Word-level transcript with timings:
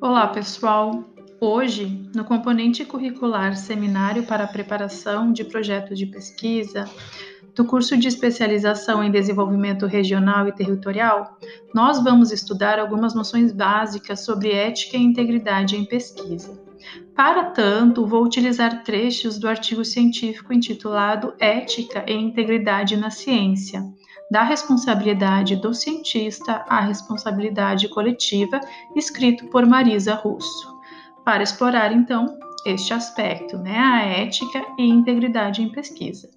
Olá, 0.00 0.28
pessoal! 0.28 1.02
Hoje, 1.40 2.08
no 2.14 2.24
componente 2.24 2.84
curricular 2.84 3.56
Seminário 3.56 4.22
para 4.22 4.44
a 4.44 4.46
Preparação 4.46 5.32
de 5.32 5.42
Projetos 5.42 5.98
de 5.98 6.06
Pesquisa, 6.06 6.88
do 7.52 7.64
curso 7.64 7.96
de 7.96 8.06
especialização 8.06 9.02
em 9.02 9.10
desenvolvimento 9.10 9.86
regional 9.86 10.46
e 10.46 10.52
territorial, 10.52 11.36
nós 11.74 12.00
vamos 12.00 12.30
estudar 12.30 12.78
algumas 12.78 13.12
noções 13.12 13.50
básicas 13.50 14.24
sobre 14.24 14.52
ética 14.52 14.96
e 14.96 15.02
integridade 15.02 15.76
em 15.76 15.84
pesquisa. 15.84 16.67
Para 17.18 17.46
tanto, 17.46 18.06
vou 18.06 18.22
utilizar 18.22 18.84
trechos 18.84 19.40
do 19.40 19.48
artigo 19.48 19.84
científico 19.84 20.52
intitulado 20.52 21.34
Ética 21.40 22.04
e 22.06 22.12
Integridade 22.12 22.96
na 22.96 23.10
Ciência, 23.10 23.82
da 24.30 24.44
responsabilidade 24.44 25.56
do 25.56 25.74
cientista 25.74 26.64
à 26.68 26.78
responsabilidade 26.78 27.88
coletiva, 27.88 28.60
escrito 28.94 29.48
por 29.48 29.66
Marisa 29.66 30.14
Russo, 30.14 30.72
para 31.24 31.42
explorar 31.42 31.90
então 31.90 32.38
este 32.64 32.94
aspecto, 32.94 33.58
né, 33.58 33.76
a 33.76 34.00
ética 34.00 34.64
e 34.78 34.86
integridade 34.86 35.60
em 35.60 35.72
pesquisa. 35.72 36.30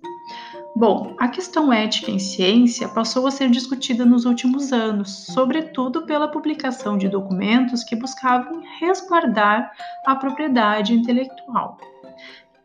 Bom, 0.74 1.16
a 1.20 1.28
questão 1.28 1.72
ética 1.72 2.10
em 2.10 2.18
ciência 2.18 2.88
passou 2.88 3.28
a 3.28 3.32
ser 3.32 3.50
discutida 3.50 4.06
nos 4.06 4.26
últimos 4.26 4.72
anos, 4.72 5.26
sobretudo 5.28 6.06
pela 6.06 6.30
publicação 6.30 6.98
de 6.98 7.10
documentos 7.10 7.84
que 7.84 7.96
buscavam 7.96 8.64
resguardar 8.80 9.72
a 10.06 10.16
propriedade 10.16 10.94
intelectual. 10.94 11.78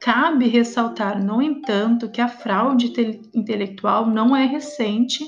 Cabe 0.01 0.47
ressaltar, 0.47 1.21
no 1.21 1.43
entanto, 1.43 2.09
que 2.09 2.21
a 2.21 2.29
fraude 2.29 2.93
intelectual 3.35 4.07
não 4.07 4.37
é 4.37 4.47
recente 4.47 5.25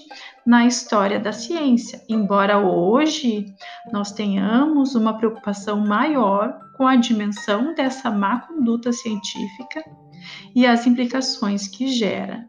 na 0.46 0.64
história 0.64 1.18
da 1.18 1.32
ciência, 1.32 2.00
embora 2.08 2.58
hoje 2.58 3.46
nós 3.92 4.12
tenhamos 4.12 4.94
uma 4.94 5.18
preocupação 5.18 5.80
maior 5.80 6.56
com 6.76 6.86
a 6.86 6.94
dimensão 6.94 7.74
dessa 7.74 8.08
má 8.08 8.40
conduta 8.42 8.92
científica 8.92 9.82
e 10.54 10.64
as 10.64 10.86
implicações 10.86 11.66
que 11.66 11.88
gera. 11.88 12.48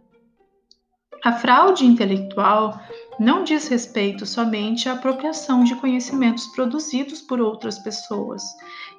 A 1.23 1.33
fraude 1.33 1.85
intelectual 1.85 2.79
não 3.19 3.43
diz 3.43 3.67
respeito 3.67 4.25
somente 4.25 4.87
à 4.87 4.93
apropriação 4.93 5.65
de 5.65 5.75
conhecimentos 5.75 6.47
produzidos 6.47 7.21
por 7.21 7.41
outras 7.41 7.77
pessoas. 7.79 8.41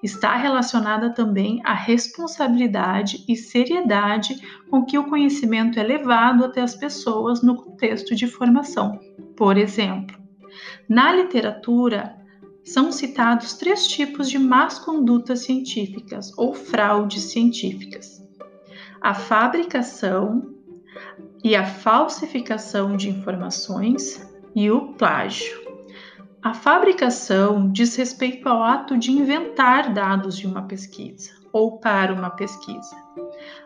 Está 0.03 0.37
relacionada 0.37 1.15
também 1.15 1.61
à 1.65 1.73
responsabilidade 1.73 3.25
e 3.27 3.35
seriedade 3.35 4.37
com 4.71 4.85
que 4.85 4.99
o 4.99 5.09
conhecimento 5.09 5.81
é 5.81 5.83
levado 5.83 6.45
até 6.45 6.61
as 6.61 6.75
pessoas 6.75 7.43
no 7.43 7.57
contexto 7.57 8.15
de 8.15 8.27
formação. 8.27 8.99
Por 9.35 9.57
exemplo, 9.57 10.19
na 10.87 11.13
literatura, 11.13 12.15
são 12.63 12.93
citados 12.93 13.55
três 13.55 13.87
tipos 13.87 14.29
de 14.29 14.39
más 14.39 14.79
condutas 14.79 15.45
científicas 15.45 16.31
ou 16.37 16.53
fraudes 16.53 17.25
científicas: 17.25 18.23
a 19.01 19.15
fabricação, 19.15 20.55
e 21.43 21.57
a 21.57 21.65
falsificação 21.65 22.97
de 22.97 23.09
informações 23.09 24.29
e 24.55 24.71
o 24.71 24.93
plágio. 24.95 25.59
A 26.43 26.55
fabricação 26.55 27.71
diz 27.71 27.97
respeito 27.97 28.49
ao 28.49 28.63
ato 28.63 28.97
de 28.97 29.11
inventar 29.11 29.93
dados 29.93 30.37
de 30.39 30.47
uma 30.47 30.63
pesquisa 30.63 31.31
ou 31.53 31.79
para 31.79 32.13
uma 32.13 32.31
pesquisa. 32.31 32.97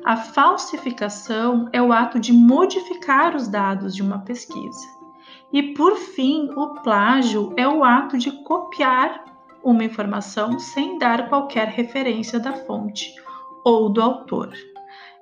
A 0.05 0.17
falsificação 0.17 1.69
é 1.73 1.81
o 1.81 1.93
ato 1.93 2.19
de 2.19 2.33
modificar 2.33 3.37
os 3.37 3.47
dados 3.47 3.95
de 3.95 4.03
uma 4.03 4.19
pesquisa. 4.21 4.87
E, 5.53 5.75
por 5.75 5.95
fim, 5.97 6.51
o 6.57 6.75
plágio 6.83 7.53
é 7.57 7.69
o 7.69 7.85
ato 7.85 8.19
de 8.19 8.33
copiar 8.43 9.25
uma 9.63 9.85
informação 9.85 10.59
sem 10.59 10.99
dar 10.99 11.29
qualquer 11.29 11.69
referência 11.69 12.41
da 12.41 12.53
fonte 12.53 13.15
ou 13.65 13.89
do 13.89 14.03
autor. 14.03 14.53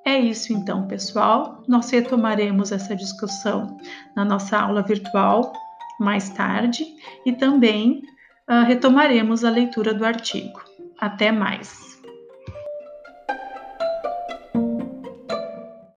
É 0.04 0.18
isso 0.18 0.52
então, 0.52 0.86
pessoal. 0.88 1.62
Nós 1.68 1.90
retomaremos 1.90 2.72
essa 2.72 2.94
discussão 2.96 3.78
na 4.16 4.24
nossa 4.24 4.58
aula 4.58 4.82
virtual 4.82 5.52
mais 6.00 6.30
tarde 6.30 6.84
e 7.24 7.32
também 7.32 8.02
uh, 8.50 8.64
retomaremos 8.66 9.44
a 9.44 9.50
leitura 9.50 9.94
do 9.94 10.04
artigo. 10.04 10.60
Até 10.98 11.30
mais! 11.30 11.91